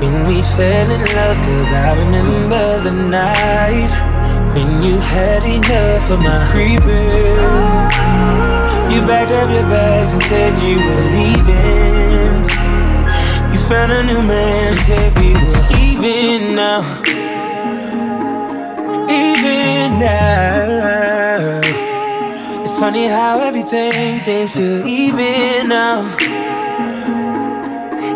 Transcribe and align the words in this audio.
when 0.00 0.26
we 0.26 0.42
fell 0.42 0.90
in 0.90 1.00
love? 1.14 1.38
Cause 1.38 1.72
I 1.72 1.94
remember 1.98 2.80
the 2.86 2.92
night 2.92 3.92
when 4.54 4.82
you 4.82 4.98
had 4.98 5.42
enough 5.44 6.10
of 6.10 6.20
my 6.20 6.48
creeping. 6.50 7.86
You 8.92 9.00
backed 9.06 9.32
up 9.32 9.50
your 9.50 9.68
bags 9.68 10.12
and 10.12 10.22
said 10.22 10.52
you 10.60 10.78
were 10.86 11.04
leaving. 11.16 12.36
You 13.52 13.58
found 13.58 13.92
a 13.92 14.02
new 14.02 14.22
man, 14.22 14.78
said 14.80 15.16
we 15.18 15.34
were 15.34 15.64
even 15.80 16.54
now. 16.54 17.15
Now. 19.98 21.60
It's 22.60 22.78
funny 22.78 23.06
how 23.06 23.40
everything 23.40 24.16
seems 24.16 24.52
to 24.54 24.84
even 24.86 25.68
now. 25.68 26.04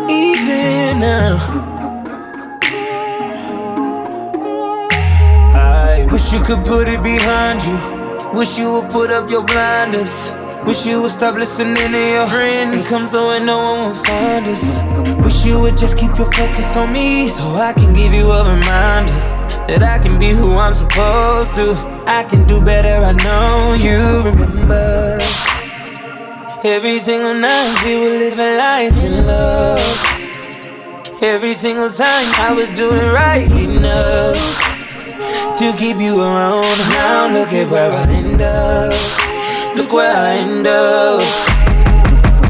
Even 0.07 0.99
now. 0.99 1.37
I 5.55 6.07
wish 6.11 6.31
you 6.31 6.41
could 6.41 6.63
put 6.65 6.87
it 6.87 7.01
behind 7.01 7.63
you. 7.63 8.37
Wish 8.37 8.59
you 8.59 8.71
would 8.73 8.91
put 8.91 9.09
up 9.09 9.27
your 9.27 9.43
blinders. 9.43 10.31
Wish 10.67 10.85
you 10.85 11.01
would 11.01 11.09
stop 11.09 11.33
listening 11.33 11.75
to 11.75 12.11
your 12.13 12.27
friends 12.27 12.83
and 12.83 12.89
come 12.89 13.07
so 13.07 13.31
and 13.31 13.47
no 13.47 13.57
one 13.57 13.87
will 13.87 13.95
find 13.95 14.45
us. 14.45 14.83
Wish 15.25 15.45
you 15.45 15.59
would 15.59 15.77
just 15.77 15.97
keep 15.97 16.15
your 16.15 16.31
focus 16.31 16.75
on 16.75 16.93
me 16.93 17.29
so 17.29 17.55
I 17.55 17.73
can 17.73 17.95
give 17.95 18.13
you 18.13 18.29
a 18.29 18.53
reminder 18.53 19.30
that 19.71 19.83
I 19.83 19.99
can 19.99 20.19
be 20.19 20.31
who 20.31 20.57
I'm 20.57 20.73
supposed 20.73 21.55
to. 21.55 21.71
I 22.05 22.25
can 22.27 22.43
do 22.43 22.61
better, 22.61 22.95
I 23.11 23.13
know 23.23 23.71
you 23.79 23.99
remember. 24.29 25.17
Every 26.61 26.99
single 26.99 27.33
night 27.33 27.79
we 27.85 27.95
were 27.95 28.15
living 28.23 28.57
life 28.59 28.97
in 28.99 29.25
love. 29.25 29.95
Every 31.21 31.53
single 31.53 31.89
time 31.89 32.27
I 32.47 32.51
was 32.51 32.69
doing 32.71 33.07
right 33.15 33.47
enough 33.47 34.35
to 35.59 35.67
keep 35.79 35.97
you 36.03 36.19
around. 36.19 36.77
Now 36.91 37.31
look 37.31 37.53
at 37.53 37.71
where 37.71 37.91
I 37.91 38.03
end 38.11 38.41
up. 38.41 38.91
Look 39.77 39.93
where 39.93 40.17
I 40.29 40.31
end 40.45 40.67
up. 40.67 41.23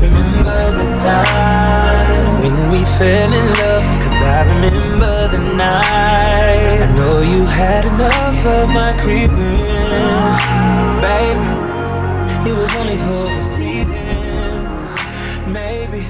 Remember 0.02 0.62
the 0.80 0.88
time 0.98 2.42
when 2.42 2.72
we 2.72 2.82
fell 2.98 3.32
in 3.32 3.48
love? 3.62 3.86
Cause 4.02 4.20
I 4.26 4.42
remember 4.54 5.28
the 5.28 5.42
night. 5.54 6.41
I 6.72 6.88
know 6.96 7.20
you 7.22 7.46
had 7.46 7.84
enough 7.86 8.46
of 8.46 8.70
my 8.70 8.94
creeping. 8.98 9.60
Baby, 11.02 11.48
it 12.50 12.54
was 12.54 12.76
only 12.78 12.98
for 12.98 13.28
a 13.40 13.44
season. 13.44 14.64
Maybe. 15.52 16.06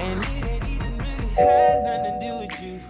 And 0.00 0.24
it 0.24 0.44
ain't 0.50 0.68
even 0.68 0.98
really 0.98 1.28
had 1.36 1.84
nothing 1.84 2.04
to 2.04 2.26
do 2.26 2.32
with 2.40 2.62
you. 2.62 2.80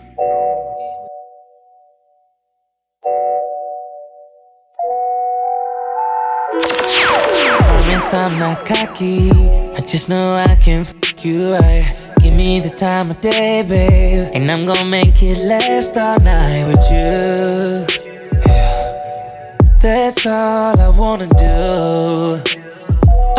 Promise 7.59 8.15
I'm 8.15 8.39
not 8.39 8.65
cocky. 8.65 9.31
I 9.77 9.81
just 9.81 10.09
know 10.09 10.34
I 10.34 10.55
can 10.56 10.84
fuck 10.84 11.25
you 11.25 11.55
right. 11.55 12.08
Me 12.39 12.61
the 12.61 12.70
time 12.70 13.11
of 13.11 13.20
day, 13.20 13.64
babe. 13.69 14.31
And 14.33 14.48
I'm 14.48 14.64
gonna 14.64 14.84
make 14.84 15.20
it 15.20 15.39
last 15.48 15.97
all 15.97 16.20
night 16.20 16.67
with 16.69 16.87
you. 16.88 17.84
Yeah. 18.47 19.66
That's 19.82 20.25
all 20.25 20.78
I 20.78 20.88
wanna 20.97 21.27
do. 21.27 22.38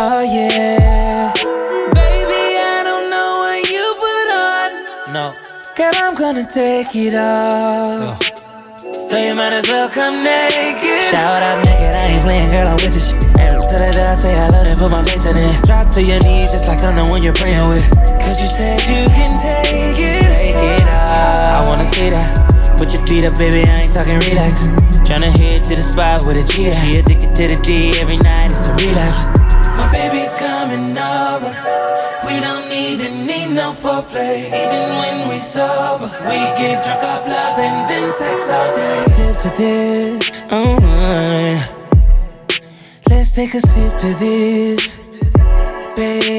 Oh, 0.03 0.21
yeah. 0.21 1.31
Baby, 1.95 2.43
I 2.75 2.81
don't 2.83 3.09
know 3.09 3.29
what 3.39 3.59
you 3.71 3.85
put 4.03 4.27
on. 4.35 5.13
No. 5.13 5.33
Girl, 5.77 5.95
I'm 5.95 6.15
gonna 6.15 6.45
take 6.45 6.93
it 6.93 7.15
off. 7.15 8.21
So 8.81 9.15
you 9.17 9.33
might 9.33 9.53
as 9.53 9.69
well 9.69 9.87
come 9.87 10.21
naked. 10.21 11.07
Shout 11.09 11.41
out 11.41 11.63
naked, 11.63 11.95
I 11.95 12.05
ain't 12.11 12.21
playing, 12.21 12.49
girl, 12.49 12.67
I'm 12.67 12.75
with 12.75 12.93
the 12.93 12.99
shit. 12.99 13.28
The 13.79 13.95
dog, 13.95 14.19
say 14.19 14.35
I 14.35 14.51
love 14.51 14.67
it, 14.67 14.75
put 14.75 14.91
my 14.91 14.99
face 15.07 15.23
in 15.23 15.39
it. 15.39 15.55
Drop 15.63 15.87
to 15.95 16.03
your 16.03 16.19
knees, 16.19 16.51
just 16.51 16.67
like 16.67 16.83
I'm 16.83 16.99
the 16.99 17.07
one 17.07 17.23
you're 17.23 17.31
praying 17.31 17.63
with. 17.71 17.87
Cause 18.19 18.35
you 18.35 18.51
said 18.51 18.75
you 18.91 19.07
can 19.07 19.31
take 19.39 19.95
it, 19.95 20.19
take 20.35 20.51
it 20.51 20.83
off. 20.83 21.63
I 21.63 21.63
wanna 21.63 21.87
see 21.87 22.11
that. 22.11 22.75
Put 22.75 22.91
your 22.91 23.07
feet 23.07 23.23
up, 23.23 23.39
baby, 23.39 23.63
I 23.63 23.87
ain't 23.87 23.93
talking 23.95 24.19
relax. 24.19 24.67
Tryna 25.07 25.31
head 25.31 25.63
to 25.63 25.79
the 25.79 25.81
spot 25.81 26.27
with 26.27 26.35
a 26.35 26.43
G. 26.43 26.67
at. 26.67 26.75
She 26.83 26.99
addicted 26.99 27.31
to 27.31 27.55
the 27.55 27.59
D 27.63 27.95
every 28.03 28.19
night, 28.19 28.51
it's 28.51 28.67
a 28.67 28.75
relapse. 28.75 29.31
My 29.79 29.87
baby's 29.87 30.35
coming 30.35 30.91
over. 30.99 31.47
We 32.27 32.35
don't 32.43 32.67
even 32.75 33.23
need 33.31 33.55
no 33.55 33.71
foreplay. 33.71 34.51
Even 34.51 34.91
when 34.99 35.31
we 35.31 35.39
sober, 35.39 36.11
we 36.27 36.35
get 36.59 36.83
drunk 36.83 36.99
off 37.07 37.23
love 37.23 37.55
and 37.55 37.87
then 37.87 38.11
sex 38.11 38.51
all 38.51 38.75
day. 38.75 39.07
Sip 39.07 39.39
to 39.39 39.49
this, 39.55 40.35
oh 40.51 40.75
my. 40.83 41.78
Take 43.39 43.53
a 43.53 43.61
sip 43.61 43.97
to 43.99 44.13
this, 44.19 44.97
baby. 45.95 46.38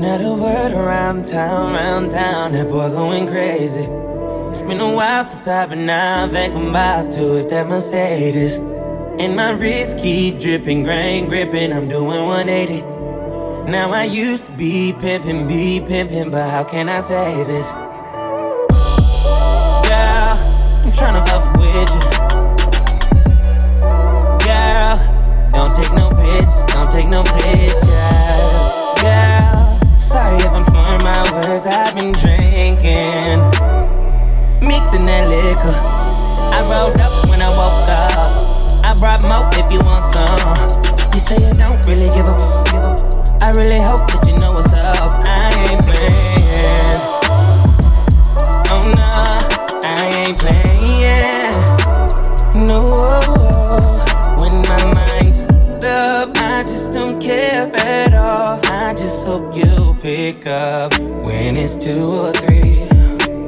Now 0.00 0.16
a 0.18 0.34
word 0.34 0.72
around 0.72 1.26
town, 1.26 1.74
around 1.74 2.10
town, 2.10 2.52
that 2.52 2.68
boy 2.68 2.88
going 2.90 3.26
crazy. 3.26 3.86
It's 4.50 4.62
been 4.62 4.80
a 4.80 4.92
while 4.92 5.24
since 5.24 5.46
I've 5.46 5.68
been 5.68 5.88
out, 5.88 6.30
think 6.30 6.54
I'm 6.54 6.70
about 6.70 7.10
to 7.12 7.34
hit 7.34 7.50
that 7.50 7.68
Mercedes. 7.68 8.56
And 8.56 9.36
my 9.36 9.50
wrist 9.52 9.98
keep 9.98 10.40
dripping, 10.40 10.82
grain 10.82 11.28
gripping, 11.28 11.72
I'm 11.72 11.88
doing 11.88 12.26
180. 12.26 12.82
Now 13.70 13.92
I 13.92 14.04
used 14.04 14.46
to 14.46 14.52
be 14.52 14.94
pimping, 14.94 15.46
be 15.46 15.80
pimping, 15.80 16.30
but 16.30 16.50
how 16.50 16.64
can 16.64 16.88
I 16.88 17.00
say 17.00 17.44
this? 17.44 17.70
Girl, 19.88 20.38
I'm 20.82 20.90
tryna 20.90 21.24
puff 21.26 21.52
with 21.56 21.90
you. 21.94 22.00
Girl, 24.46 24.98
don't 25.52 25.76
take 25.76 25.92
no 25.92 26.10
pictures, 26.10 26.64
don't 26.64 26.90
take 26.90 27.08
no 27.08 27.22
pictures. 27.22 27.91
Sorry 30.12 30.36
if 30.36 30.52
I'm 30.52 30.64
slurring 30.66 31.02
my 31.02 31.22
words, 31.32 31.66
I've 31.66 31.94
been 31.94 32.12
drinking 32.12 33.40
mixing 34.60 35.06
that 35.06 35.24
liquor. 35.28 35.72
I 36.52 36.60
rolled 36.68 37.00
up 37.00 37.30
when 37.30 37.40
I 37.40 37.48
woke 37.56 37.88
up. 37.88 38.84
I 38.84 38.92
brought 39.00 39.22
more 39.22 39.48
if 39.56 39.72
you 39.72 39.80
want 39.80 40.04
some. 40.04 40.52
You 41.14 41.20
say 41.20 41.40
you 41.40 41.54
don't 41.54 41.80
really 41.86 42.10
give 42.12 42.28
a 42.28 42.36
f- 42.36 42.64
give 42.68 42.84
a. 42.84 42.92
I 43.40 43.50
really 43.52 43.80
hope 43.80 44.04
that 44.12 44.28
you 44.28 44.36
know 44.36 44.52
what's 44.52 44.74
up. 44.74 45.16
I 45.24 45.48
ain't 45.72 45.80
playing. 45.80 47.00
Oh 48.68 48.84
no, 49.00 49.22
I 49.88 50.26
ain't 50.28 50.38
playing. 50.38 51.56
No, 52.68 52.80
when 54.40 54.52
my 54.68 54.84
mind's 54.92 55.21
I 58.92 58.94
just 58.94 59.26
hope 59.26 59.56
you 59.56 59.96
pick 60.02 60.46
up 60.46 60.92
when 60.98 61.56
it's 61.56 61.76
two 61.76 62.10
or 62.12 62.30
three. 62.30 62.86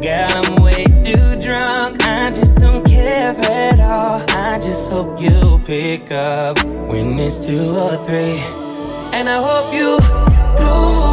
Girl, 0.00 0.26
I'm 0.30 0.62
way 0.62 0.84
too 1.04 1.36
drunk. 1.38 2.02
I 2.02 2.30
just 2.30 2.56
don't 2.56 2.82
care 2.86 3.36
at 3.38 3.78
all. 3.78 4.24
I 4.30 4.58
just 4.58 4.90
hope 4.90 5.20
you 5.20 5.60
pick 5.66 6.10
up 6.10 6.64
when 6.88 7.18
it's 7.18 7.44
two 7.44 7.76
or 7.76 7.94
three. 8.06 8.40
And 9.12 9.28
I 9.28 9.36
hope 9.36 9.74
you 9.74 9.98
do, 10.56 11.03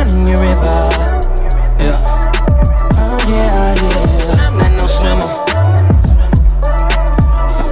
I'm 0.00 0.26
your 0.26 0.40
river. 0.40 0.80
Yeah. 1.78 2.00
Oh 2.96 3.20
yeah, 3.28 3.60
oh 3.60 3.74
yeah. 3.82 4.46
I'm 4.46 4.56
not 4.56 4.72
no 4.72 4.86
swimmer. 4.86 5.30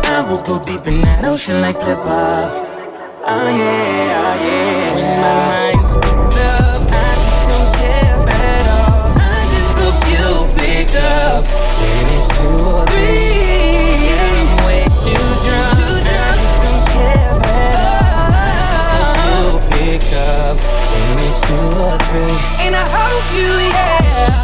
I 0.04 0.24
will 0.28 0.42
go 0.44 0.58
deep 0.58 0.86
in 0.86 1.00
that 1.00 1.24
ocean 1.24 1.62
like 1.62 1.76
flipper. 1.76 2.52
Oh 3.24 3.48
yeah, 3.56 4.20
oh 4.20 4.34
yeah. 4.44 4.94
When 4.94 5.20
my 5.22 5.57
two 21.48 21.54
or 21.54 21.96
three. 22.10 22.36
And 22.64 22.76
I 22.76 22.84
hope 22.96 23.26
you, 23.34 23.50
yeah. 23.72 24.37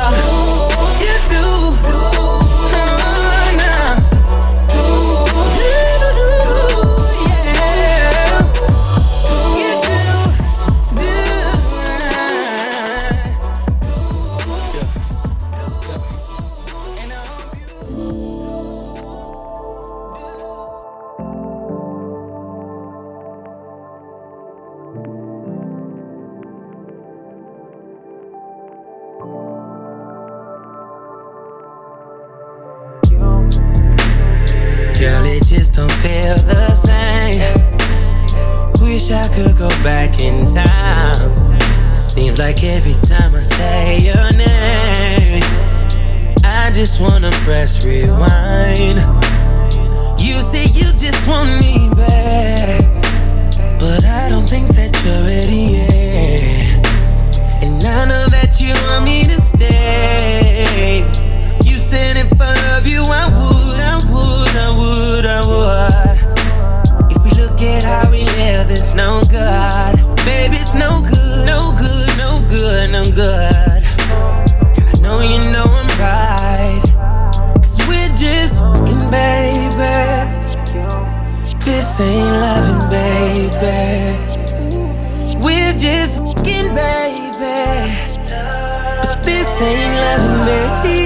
saying 89.54 89.94
love 89.94 90.84
me. 90.84 91.03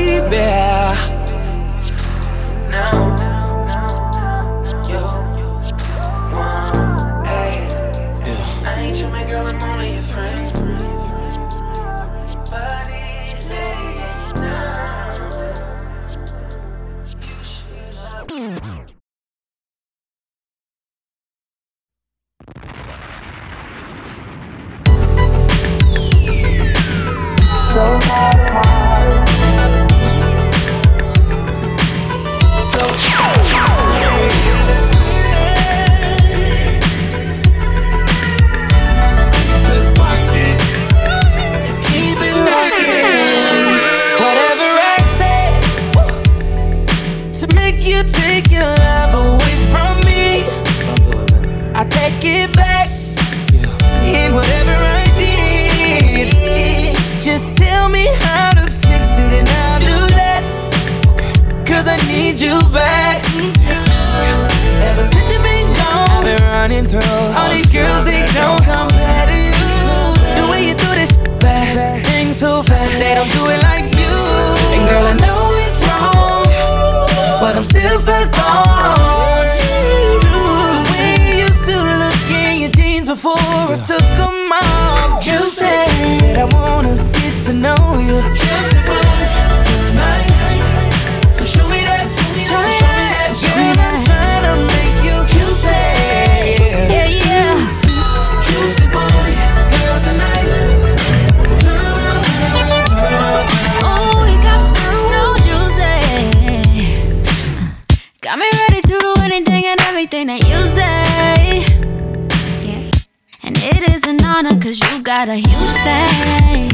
A 115.19 115.35
huge 115.35 115.49
thing. 115.83 116.71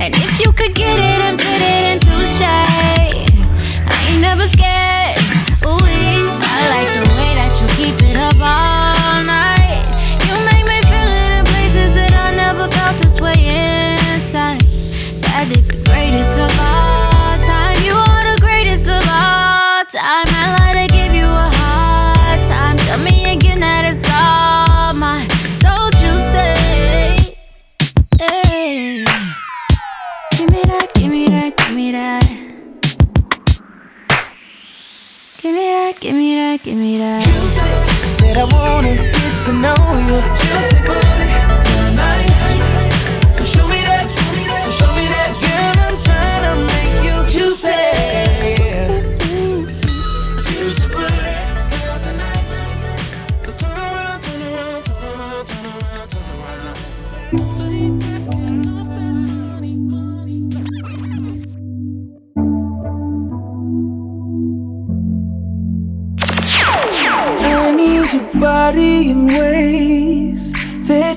and 0.00 0.14
if 0.16 0.40
you 0.40 0.52
could 0.52 0.74
get 0.74 0.98
it. 0.98 1.11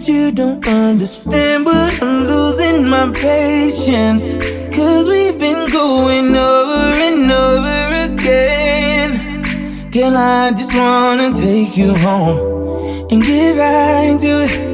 you 0.08 0.32
don't 0.32 0.66
understand, 0.68 1.66
but 1.66 2.02
I'm 2.02 2.26
losing 2.26 2.88
my 2.88 3.12
we've 5.08 5.40
been 5.40 5.70
going 5.72 6.36
over 6.36 6.96
and 7.08 7.32
over 7.32 8.14
again. 8.14 9.42
Girl, 9.92 10.16
I 10.16 10.52
just 10.52 10.76
wanna 10.78 11.34
take 11.34 11.76
you 11.76 11.94
home 11.96 13.08
and 13.12 13.22
get 13.22 13.58
right 13.58 14.10
into 14.12 14.44
it. 14.44 14.65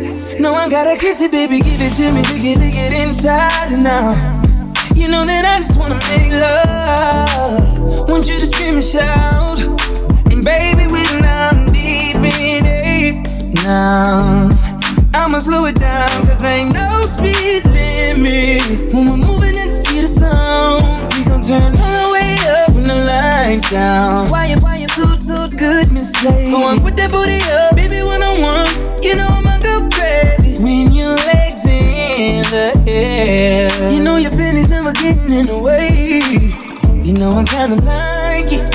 No, 0.42 0.56
I 0.56 0.68
gotta 0.70 0.98
kiss 0.98 1.22
it, 1.22 1.32
baby, 1.32 1.60
give 1.60 1.80
it 1.80 1.94
to 1.98 2.12
me, 2.12 2.24
dig 2.24 2.44
it, 2.44 2.58
dig 2.58 2.74
it 2.74 3.06
inside 3.06 3.78
out. 3.86 4.18
You 4.98 5.08
know 5.08 5.24
that 5.24 5.46
I 5.46 5.60
just 5.62 5.80
wanna 5.80 6.02
make 6.10 6.34
love. 6.34 8.10
Want 8.10 8.26
you 8.26 8.34
to 8.40 8.48
scream 8.48 8.74
and 8.74 8.84
shout. 8.84 9.62
And 10.34 10.42
baby, 10.44 10.90
we're 10.90 11.22
now 11.22 11.54
deep 11.70 12.18
in 12.26 12.66
it 12.66 13.22
now. 13.64 14.50
I'ma 15.14 15.42
slow 15.42 15.66
it 15.66 15.76
down, 15.76 16.10
cause 16.26 16.44
ain't 16.44 16.74
no 16.74 17.06
speed 17.06 17.62
limit. 17.70 18.66
When 18.92 19.14
we're 19.14 19.22
moving 19.22 19.54
at 19.54 19.70
the 19.70 19.78
speed 19.86 20.06
of 20.06 20.10
sound, 20.10 20.98
we 21.14 21.22
gon' 21.22 21.46
turn 21.46 21.70
all 21.70 21.94
the 22.02 22.10
way 22.18 22.34
up 22.50 22.74
when 22.74 22.90
the 22.90 22.98
lights 23.06 23.70
down. 23.70 24.32
Why 24.32 24.48
you, 24.48 24.58
why 24.58 24.78
you, 24.78 24.88
too, 24.88 25.06
too 25.22 25.54
goodness 25.54 26.14
sake. 26.18 26.50
Go 26.50 26.66
on, 26.66 26.82
put 26.82 26.98
that 26.98 27.12
booty 27.12 27.38
up, 27.62 27.78
baby, 27.78 28.02
when 28.02 28.24
I 28.24 28.34
want. 28.42 29.06
You 29.06 29.18
know 29.18 29.31
Go 29.72 29.88
crazy 29.90 30.62
when 30.62 30.92
your 30.92 31.16
legs 31.32 31.66
in 31.66 32.44
the 32.52 32.68
air. 32.88 33.72
You 33.90 34.04
know 34.04 34.18
your 34.18 34.32
pennies 34.32 34.70
never 34.70 34.92
getting 34.92 35.32
in 35.32 35.46
the 35.46 35.58
way. 35.58 36.20
You 37.06 37.14
know 37.14 37.32
I 37.32 37.44
kinda 37.46 37.78
like 37.86 38.52
it 38.52 38.68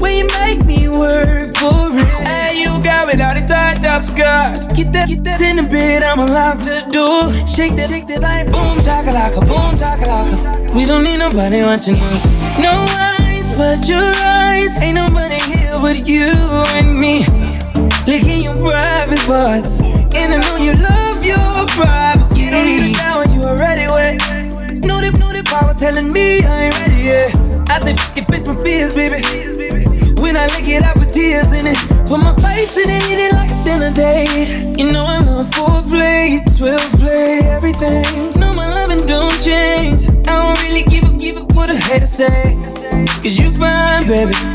when 0.00 0.16
you 0.18 0.26
make 0.42 0.64
me 0.66 0.88
work 0.88 1.54
for 1.54 1.86
it. 1.94 2.08
Hey, 2.26 2.62
you 2.62 2.82
got 2.82 3.14
it 3.14 3.20
all 3.20 3.34
the 3.34 3.46
tied 3.46 3.84
up 3.84 4.02
skirt. 4.02 4.74
Get 4.74 4.92
that, 4.92 5.08
get 5.08 5.22
that 5.22 5.40
in 5.40 5.56
the 5.56 5.62
bed, 5.62 6.02
I'ma 6.02 6.24
lock 6.24 6.58
the 6.58 6.82
door. 6.90 7.30
Shake 7.46 7.76
that, 7.76 7.88
shake 7.88 8.08
that 8.08 8.22
like 8.22 8.46
boom, 8.50 8.78
chakalaka, 8.82 9.40
boom, 9.46 9.76
chakalaka. 9.78 10.74
We 10.74 10.84
don't 10.84 11.04
need 11.04 11.18
nobody 11.18 11.62
watching 11.62 11.94
us. 12.10 12.26
No 12.58 12.74
eyes 12.98 13.54
but 13.54 13.86
your 13.86 14.10
eyes. 14.18 14.82
Ain't 14.82 14.96
nobody 14.96 15.38
here 15.50 15.78
but 15.80 16.08
you 16.08 16.26
and 16.74 16.90
me. 16.98 17.22
Licking 18.06 18.42
your 18.42 18.56
private 18.56 19.20
parts. 19.26 19.78
And 20.14 20.34
I 20.34 20.40
know 20.42 20.56
you 20.56 20.74
love 20.74 21.24
your 21.24 21.66
privacy. 21.70 22.40
You 22.40 22.50
don't 22.50 22.66
need 22.66 22.90
a 22.90 22.94
shower, 22.94 23.24
you 23.30 23.42
already 23.42 23.86
wet. 23.86 24.18
Know 24.82 25.00
the, 25.00 25.14
know 25.20 25.30
the 25.32 25.42
power 25.46 25.72
telling 25.74 26.12
me 26.12 26.42
I 26.42 26.64
ain't 26.64 26.78
ready 26.80 27.02
yet. 27.02 27.34
I 27.70 27.78
say, 27.78 27.94
it 28.18 28.26
fits 28.26 28.46
my 28.46 28.56
fears, 28.64 28.96
baby. 28.96 29.22
When 30.20 30.36
I 30.36 30.46
lick 30.48 30.68
it, 30.68 30.82
I 30.82 30.92
put 30.94 31.12
tears 31.12 31.52
in 31.52 31.66
it. 31.66 31.78
Put 32.08 32.18
my 32.18 32.34
face 32.42 32.76
in 32.76 32.90
it, 32.90 33.02
eat 33.06 33.22
it 33.22 33.32
like 33.34 33.50
a 33.50 33.62
dinner 33.62 33.92
date. 33.94 34.76
You 34.78 34.92
know 34.92 35.04
I 35.04 35.18
love 35.18 35.48
foreplay, 35.50 36.42
12 36.58 36.80
play, 36.98 37.40
everything. 37.54 38.38
No, 38.38 38.52
my 38.52 38.66
loving 38.66 39.06
don't 39.06 39.32
change. 39.42 40.08
I 40.26 40.42
don't 40.42 40.60
really 40.64 40.82
give 40.82 41.04
a 41.04 41.16
give 41.16 41.36
a 41.36 41.44
what 41.54 41.70
a 41.70 41.76
hater 41.76 42.06
say. 42.06 42.58
Cause 43.22 43.38
you 43.38 43.50
fine, 43.52 44.06
baby. 44.08 44.51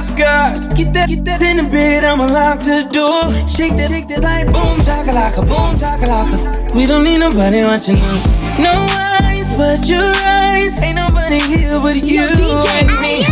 A 0.00 0.14
tied 0.16 0.56
up 0.56 0.64
skirt. 0.64 0.76
Get 0.76 0.92
that, 0.94 1.08
get 1.08 1.24
that 1.24 1.42
in 1.42 1.56
the 1.56 1.70
bed, 1.70 2.04
I'ma 2.04 2.26
lock 2.26 2.60
the 2.60 2.82
door. 2.90 3.30
Shake 3.48 3.76
that, 3.76 3.90
shake 3.90 4.08
that 4.08 4.22
like 4.22 4.46
boom, 4.46 4.80
chakalaka, 4.80 5.46
boom, 5.46 5.76
chakalaka. 5.76 6.74
We 6.74 6.86
don't 6.86 7.04
need 7.04 7.18
nobody 7.18 7.62
watching 7.62 7.96
us. 7.96 8.26
No 8.58 8.72
eyes 8.90 9.56
but 9.56 9.88
your 9.88 10.12
eyes. 10.24 10.82
Ain't 10.82 10.96
nobody 10.96 11.40
here 11.40 11.78
but 11.80 11.96
you 11.96 12.26
and 12.76 12.88
me. 13.00 13.24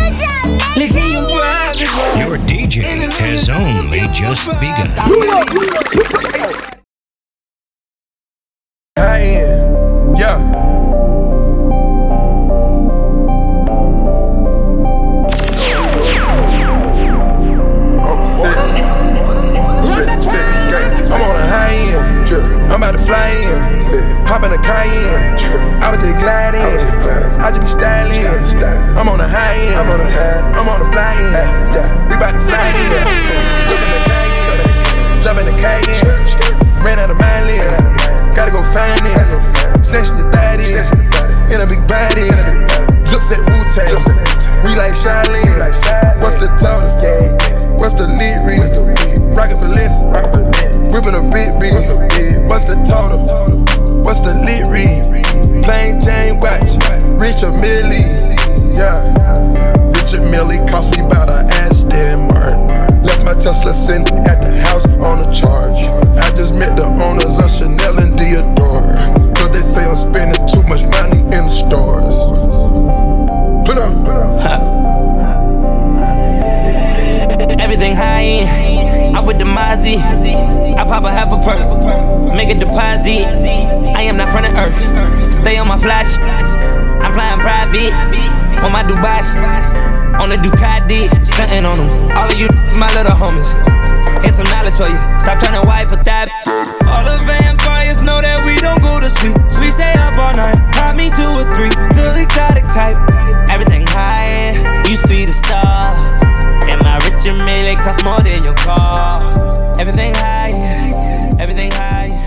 Licking 0.76 1.12
your 1.12 1.24
private 1.26 1.88
parts. 1.88 2.18
Your 2.18 2.36
DJ 2.46 2.82
has 3.12 3.48
only 3.48 4.00
just 4.12 4.46
begun. 4.60 4.88
High 8.96 9.20
end, 9.20 10.18
yeah. 10.18 10.67
Fly 23.08 23.32
in. 23.40 23.56
Hop 24.28 24.44
in 24.44 24.52
a 24.52 24.60
Cayenne. 24.60 25.32
I 25.80 25.88
was 25.88 26.04
just 26.04 26.20
gliding. 26.20 26.60
I 27.40 27.48
just 27.48 27.64
be 27.64 27.70
styling. 27.72 28.20
I'm 29.00 29.08
on 29.08 29.20
a 29.20 29.28
high 29.28 29.56
end. 29.56 29.80
I'm 29.80 29.88
on 29.88 30.00
a 30.04 30.10
high. 30.12 30.44
I'm 30.52 30.68
on 30.68 30.84
a 30.84 30.88
fly 30.92 31.16
in. 31.16 31.32
We 32.12 32.20
about 32.20 32.36
to 32.36 32.42
fly 32.44 32.68
in. 32.68 33.00
Jump 33.64 33.80
in 33.80 33.88
the 33.96 34.00
Cayenne. 34.12 35.24
Jump 35.24 35.40
in 35.40 35.46
the 35.48 35.56
Cayenne. 35.56 36.84
Ran 36.84 37.00
out 37.00 37.08
of 37.08 37.16
mileage. 37.16 37.64
Gotta 38.36 38.52
go 38.52 38.60
find 38.76 39.00
it. 39.00 39.16
Snatch 39.80 40.12
the 40.12 40.28
daddy. 40.28 40.76
In 41.48 41.64
a 41.64 41.66
big 41.66 41.80
body. 41.88 42.28
Drips 43.08 43.32
at 43.32 43.40
Wu 43.48 43.56
Tang. 43.72 43.96
We 44.68 44.76
like 44.76 44.92
Shaolin. 44.92 45.27
Make 82.38 82.50
a 82.50 82.54
deposit. 82.54 83.26
I 83.98 84.02
am 84.06 84.16
not 84.16 84.30
from 84.30 84.46
the 84.46 84.54
earth. 84.54 84.78
Stay 85.34 85.58
on 85.58 85.66
my 85.66 85.76
flash. 85.76 86.22
I'm 87.02 87.12
flying 87.12 87.40
private. 87.42 87.90
On 88.62 88.70
my 88.70 88.84
Dubai. 88.86 89.26
On 90.22 90.30
the 90.30 90.36
Ducati. 90.36 91.10
Stunting 91.26 91.66
on 91.66 91.82
them. 91.82 91.90
All 92.14 92.30
of 92.30 92.38
you 92.38 92.46
my 92.78 92.86
little 92.94 93.18
homies. 93.18 93.50
Here's 94.22 94.38
some 94.38 94.46
knowledge 94.54 94.78
for 94.78 94.86
you. 94.86 94.94
Stop 95.18 95.42
trying 95.42 95.58
to 95.60 95.66
wipe 95.66 95.90
a 95.90 95.98
that. 96.06 96.30
All 96.86 97.02
the 97.02 97.18
vampires 97.26 98.02
know 98.06 98.22
that 98.22 98.38
we 98.46 98.54
don't 98.62 98.78
go 98.86 99.02
to 99.02 99.10
sleep. 99.18 99.34
We 99.58 99.74
stay 99.74 99.98
up 99.98 100.14
all 100.14 100.30
night. 100.30 100.54
Pop 100.78 100.94
me 100.94 101.10
two 101.10 101.26
or 101.34 101.42
three. 101.50 101.74
Little 101.98 102.22
exotic 102.22 102.70
type. 102.70 102.94
Everything 103.50 103.82
high. 103.90 104.54
You 104.86 104.94
see 105.10 105.26
the 105.26 105.34
stars. 105.34 106.06
And 106.70 106.78
my 106.86 107.02
Richard 107.02 107.42
Mille 107.42 107.74
cost 107.82 108.06
more 108.06 108.22
than 108.22 108.44
your 108.46 108.54
car. 108.54 109.18
Everything 109.78 110.14
high, 110.14 110.50
everything 111.38 111.70
high. 111.70 112.17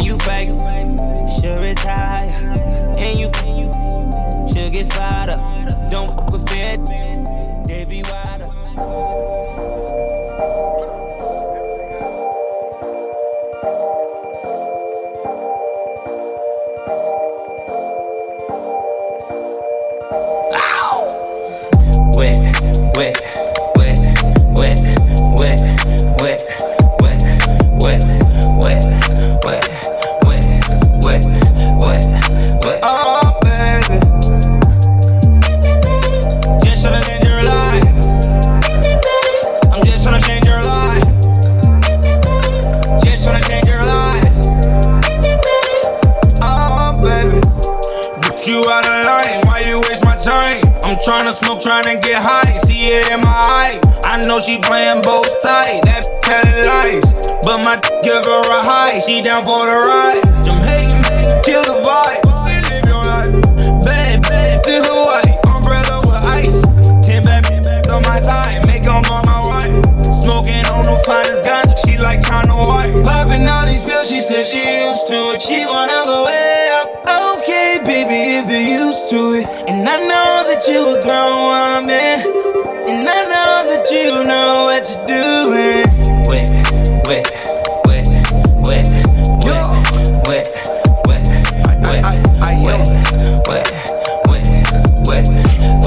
And 0.00 0.06
you 0.06 0.16
fake, 0.20 0.48
should 1.28 1.60
retire. 1.60 2.30
And 2.98 3.18
you 3.18 3.28
should 4.48 4.72
get 4.72 4.90
fired 4.94 5.28
up. 5.28 5.90
Don't 5.90 6.08
fuck 6.08 6.32
with 6.32 6.50
it, 6.52 7.09
Trying 51.10 51.24
to 51.24 51.32
smoke, 51.32 51.60
trying 51.60 51.82
to 51.90 51.98
get 51.98 52.22
high. 52.22 52.56
See 52.58 52.86
it 52.94 53.10
in 53.10 53.18
my 53.18 53.34
eye. 53.34 53.80
I 54.04 54.22
know 54.22 54.38
she 54.38 54.62
playing 54.62 55.02
both 55.02 55.26
sides. 55.26 55.82
That 55.82 56.06
telling 56.22 56.62
lies. 56.62 57.02
But 57.42 57.66
my 57.66 57.82
give 58.06 58.22
her 58.22 58.46
a 58.46 58.62
high. 58.62 59.02
She 59.02 59.18
down 59.18 59.42
for 59.42 59.66
the 59.66 59.74
ride. 59.74 60.22
Them 60.46 60.62
hating, 60.62 61.02
kill 61.42 61.66
the 61.66 61.82
vibe. 61.82 62.22
Live 62.46 62.86
your 62.86 63.02
life. 63.02 63.26
Bad, 63.82 64.22
bad, 64.22 64.62
this 64.62 64.86
Hawaii. 64.86 65.34
Umbrella 65.50 65.98
with 66.06 66.30
ice. 66.30 66.62
Ten 67.02 67.26
bad, 67.26 67.42
bad 67.42 67.90
on 67.90 68.06
my 68.06 68.22
side. 68.22 68.62
Make 68.70 68.86
on 68.86 69.02
my 69.02 69.42
wife. 69.42 69.82
Smoking 70.14 70.62
on 70.70 70.86
the 70.86 70.94
finest 71.02 71.42
ganja. 71.42 71.74
She 71.74 71.98
like 71.98 72.22
China 72.22 72.54
White. 72.54 72.94
Popping 73.02 73.50
all 73.50 73.66
these 73.66 73.82
pills. 73.82 74.06
She 74.06 74.22
said 74.22 74.46
she 74.46 74.62
used 74.62 75.10
to 75.10 75.18
it. 75.34 75.42
She 75.42 75.66
wanna 75.66 76.06
go 76.06 76.22
way 76.30 76.70
up. 76.78 77.02
Okay, 77.42 77.82
baby, 77.82 78.38
if 78.38 78.46
you're 78.46 78.78
used 78.78 79.10
to 79.10 79.42
it. 79.42 79.46
And 79.66 79.82
I 79.88 79.98
know 80.06 80.29
you 80.70 80.96
a 80.96 81.02
grown 81.02 81.50
woman, 81.50 82.22
and 82.86 83.08
I 83.08 83.24
know 83.26 83.66
that 83.66 83.90
you 83.90 84.22
know 84.24 84.70
what 84.70 84.86
you're 84.86 85.06
doing. 85.06 85.82
Wait, 86.30 86.48
wait, 87.06 87.26
wait, 87.86 88.06
wait, 88.66 88.86
wait, 88.86 88.86
wet, 90.28 90.46
wait, 91.08 91.26
wait, 91.88 92.06
wait, 92.28 92.68
wet, 92.68 92.86
wet, 93.48 93.66
wet, 94.28 94.46
wet, 95.08 95.26
wait, 95.26 95.26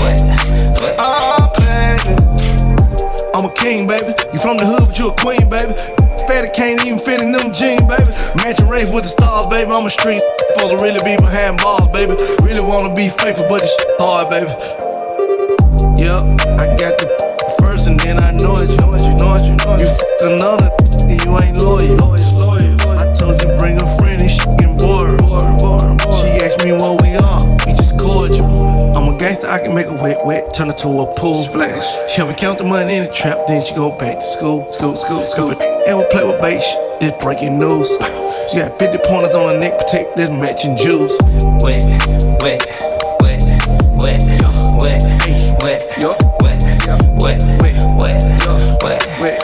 wait, 0.04 0.20
wait, 0.82 0.96
I'm 3.34 3.46
a 3.46 3.54
king, 3.56 3.88
baby. 3.88 4.14
You 4.34 4.40
from 4.40 4.58
the 4.58 4.66
hood, 4.66 4.88
but 4.88 5.00
you 5.00 5.10
a 5.10 5.14
queen, 5.16 5.50
baby. 5.50 6.03
Fatty 6.28 6.50
can't 6.56 6.80
even 6.86 7.00
fit 7.00 7.22
in 7.22 7.32
them 7.32 7.54
jeans, 7.54 7.84
baby. 7.84 8.12
Matching 8.40 8.70
race 8.70 8.88
with 8.88 9.04
the 9.04 9.12
stars, 9.12 9.48
baby. 9.48 9.72
I'm 9.72 9.86
a 9.86 9.90
street 9.90 10.22
for 10.56 10.72
to 10.72 10.78
really 10.80 11.04
be 11.04 11.16
behind 11.20 11.60
bars, 11.60 11.88
baby. 11.92 12.16
Really 12.42 12.64
wanna 12.64 12.96
be 12.96 13.10
faithful, 13.10 13.46
but 13.50 13.62
it's 13.62 13.76
hard, 14.00 14.30
baby. 14.32 14.52
Yep, 16.00 16.22
I 16.60 16.66
got 16.80 16.96
the 17.00 17.08
first 17.60 17.88
and 17.88 18.00
then 18.00 18.20
I 18.20 18.32
know 18.32 18.56
it. 18.58 18.70
You 18.70 18.78
know 18.78 18.94
it, 18.96 19.04
you 19.04 19.16
know 19.20 19.36
it, 19.36 19.44
you 19.44 19.56
know 19.60 19.76
it. 19.76 19.82
You 19.84 19.90
fuck 19.92 20.32
another, 20.32 20.70
turn 30.64 30.72
it 30.72 30.78
to 30.78 30.88
a 30.88 31.14
pool. 31.16 31.36
Splash. 31.36 32.10
She 32.10 32.18
help 32.18 32.30
me 32.30 32.36
count 32.36 32.58
the 32.58 32.64
money 32.64 32.96
in 32.96 33.04
the 33.04 33.12
trap, 33.12 33.38
then 33.48 33.62
she 33.66 33.76
go 33.76 33.98
back 34.00 34.16
to 34.16 34.22
school, 34.22 34.72
school, 34.72 34.96
school, 34.96 35.26
school. 35.26 35.52
If 35.52 35.60
I 35.60 35.92
ever 35.92 36.06
play 36.10 36.24
with 36.24 36.40
bait, 36.40 36.64
it's 37.04 37.12
breaking 37.22 37.60
news. 37.60 37.92
She 38.48 38.60
got 38.64 38.80
50 38.80 39.04
pointers 39.04 39.36
on 39.36 39.56
her 39.56 39.60
neck, 39.60 39.76
protect 39.80 40.16
this 40.16 40.30
matching 40.30 40.78
jewels. 40.78 41.12
Wet, 41.60 41.84
wet, 42.40 42.40
wet, 42.40 42.64
wet, 43.20 43.44
wet, 44.00 44.24
wet, 44.80 45.04
wet, 45.60 45.84
Yup. 46.00 46.16
wet, 46.40 46.56
wet, 47.20 47.44
wet, 47.60 47.76
wet, 48.00 48.24
wet, 48.80 49.04
Wet. 49.20 49.44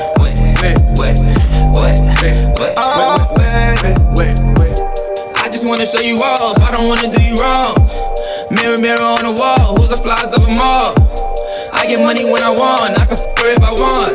wet. 2.59 2.73
Oh. 2.77 3.27
Wet, 4.15 4.39
wet. 4.55 4.79
I 5.43 5.49
just 5.51 5.67
wanna 5.67 5.85
show 5.85 5.99
you 5.99 6.15
off, 6.23 6.61
I 6.63 6.71
don't 6.71 6.87
wanna 6.87 7.11
do 7.11 7.21
you 7.21 7.35
wrong. 7.35 7.75
Mirror, 8.51 8.77
mirror 8.79 9.01
on 9.01 9.23
the 9.23 9.35
wall, 9.37 9.75
who's 9.75 9.89
the 9.89 9.97
flies 9.97 10.33
of 10.33 10.45
them 10.45 10.57
all? 10.59 11.08
I 11.79 11.87
get 11.87 12.03
money 12.03 12.27
when 12.27 12.43
I 12.43 12.51
want, 12.51 12.99
I 12.99 13.07
can 13.07 13.15
f 13.15 13.23
her 13.39 13.49
if 13.55 13.63
I 13.63 13.71
want. 13.71 14.11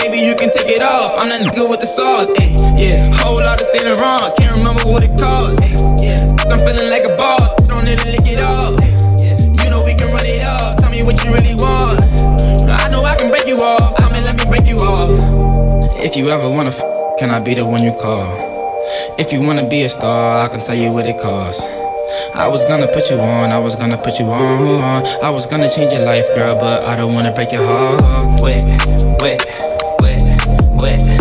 Baby, 0.00 0.24
you 0.24 0.32
can 0.32 0.48
take 0.48 0.72
it 0.72 0.80
off, 0.80 1.12
I'm 1.20 1.28
that 1.28 1.44
nigga 1.44 1.68
with 1.68 1.80
the 1.80 1.86
sauce, 1.86 2.32
ayy, 2.40 2.56
yeah. 2.80 2.96
Whole 3.20 3.36
lot 3.36 3.60
of 3.60 3.66
Saint 3.68 3.84
Laurent, 3.84 4.32
can't 4.40 4.56
remember 4.56 4.88
what 4.88 5.04
it 5.04 5.12
cost, 5.20 5.60
ayy, 5.60 5.76
yeah. 6.00 6.24
I'm 6.48 6.56
feeling 6.56 6.88
like 6.88 7.04
a 7.04 7.12
ball, 7.20 7.52
don't 7.68 7.84
need 7.84 8.00
to 8.00 8.08
lick 8.08 8.24
it 8.24 8.40
off, 8.40 8.80
ayy, 8.80 8.96
yeah. 9.20 9.36
You 9.60 9.68
know 9.68 9.84
we 9.84 9.92
can 9.92 10.08
run 10.08 10.24
it 10.24 10.40
up, 10.40 10.80
tell 10.80 10.88
me 10.88 11.04
what 11.04 11.20
you 11.20 11.36
really 11.36 11.52
want. 11.52 12.00
I 12.64 12.88
know 12.88 13.04
I 13.04 13.12
can 13.12 13.28
break 13.28 13.44
you 13.44 13.60
off, 13.60 14.00
I 14.00 14.08
mean, 14.16 14.24
let 14.24 14.40
me 14.40 14.48
break 14.48 14.64
you 14.64 14.80
off. 14.80 15.12
If 16.00 16.16
you 16.16 16.32
ever 16.32 16.48
wanna 16.48 16.72
f, 16.72 16.80
can 17.20 17.28
I 17.28 17.44
be 17.44 17.52
the 17.60 17.68
one 17.68 17.84
you 17.84 17.92
call? 17.92 18.24
If 19.20 19.36
you 19.36 19.44
wanna 19.44 19.68
be 19.68 19.84
a 19.84 19.90
star, 19.92 20.46
I 20.46 20.48
can 20.48 20.64
tell 20.64 20.80
you 20.80 20.96
what 20.96 21.04
it 21.04 21.20
costs. 21.20 21.68
I 22.34 22.48
was 22.48 22.64
gonna 22.64 22.88
put 22.88 23.10
you 23.10 23.20
on, 23.20 23.52
I 23.52 23.58
was 23.58 23.76
gonna 23.76 23.96
put 23.96 24.18
you 24.18 24.26
on. 24.26 25.06
I 25.22 25.30
was 25.30 25.46
gonna 25.46 25.70
change 25.70 25.92
your 25.92 26.04
life, 26.04 26.26
girl, 26.34 26.54
but 26.58 26.84
I 26.84 26.96
don't 26.96 27.14
wanna 27.14 27.32
break 27.32 27.52
your 27.52 27.64
heart. 27.64 28.42
Wet, 28.42 28.64
wet, 29.20 29.40
wet, 30.00 30.20
wet, 30.80 31.19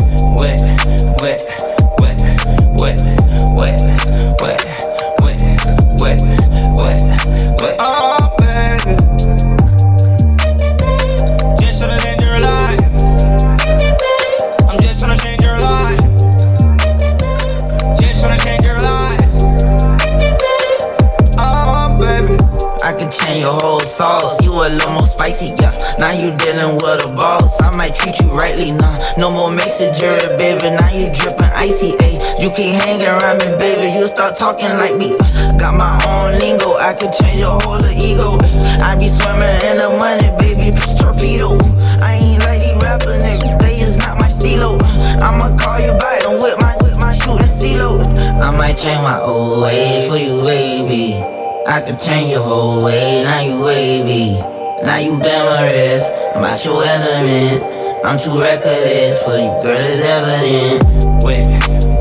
Messenger, 29.79 30.35
baby. 30.35 30.75
Now 30.75 30.91
you 30.91 31.07
dripping 31.15 31.55
icy, 31.55 31.95
ayy. 32.03 32.19
You 32.43 32.51
keep 32.51 32.75
hanging 32.83 33.07
around 33.07 33.39
me, 33.39 33.47
baby. 33.55 33.95
You 33.95 34.03
start 34.11 34.35
talking 34.35 34.67
like 34.75 34.99
me. 34.99 35.15
Got 35.55 35.79
my 35.79 35.95
own 36.03 36.35
lingo. 36.35 36.75
I 36.83 36.91
could 36.99 37.15
change 37.15 37.39
your 37.39 37.55
whole 37.63 37.79
ego. 37.87 38.35
I 38.83 38.99
be 38.99 39.07
swimming 39.07 39.47
in 39.71 39.79
the 39.79 39.87
money, 39.95 40.35
baby. 40.35 40.75
Torpedo. 40.99 41.55
I 42.03 42.19
ain't 42.19 42.43
like 42.43 42.59
these 42.59 42.75
rappers, 42.83 43.23
nigga. 43.23 43.55
They 43.63 43.79
is 43.79 43.95
not 43.95 44.19
my 44.19 44.27
stilo. 44.27 44.75
I'ma 45.23 45.55
call 45.55 45.79
you 45.79 45.95
back 45.95 46.27
and 46.27 46.43
whip 46.43 46.59
my 46.59 46.75
whip 46.83 46.99
my 46.99 47.15
shooting 47.15 47.47
CeeLo. 47.47 48.03
I 48.35 48.51
might 48.51 48.75
change 48.75 48.99
my 48.99 49.23
old 49.23 49.63
ways 49.63 50.11
for 50.11 50.19
you, 50.19 50.43
baby. 50.43 51.15
I 51.63 51.79
can 51.79 51.95
change 51.95 52.35
your 52.35 52.43
whole 52.43 52.83
way, 52.83 53.23
now 53.23 53.39
you 53.39 53.63
wavy. 53.63 54.43
Now 54.83 54.99
you 54.99 55.15
glamorous, 55.23 56.11
I'm 56.35 56.43
about 56.43 56.59
your 56.67 56.83
element. 56.83 57.78
I'm 58.01 58.17
too 58.17 58.39
reckless 58.39 59.21
for 59.23 59.35
you, 59.35 59.51
girl, 59.61 59.75
it's 59.77 60.05
evident. 60.05 61.23
wet, 61.23 61.43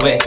wet, 0.02 0.22